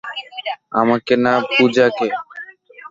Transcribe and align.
আমাকে, 0.79 1.13
না 1.23 1.33
পূজাকে? 1.51 2.07